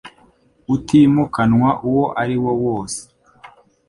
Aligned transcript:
utimukanwa 0.75 1.69
uwo 1.89 2.05
ari 2.21 2.35
wo 2.43 2.51
wose 2.63 3.01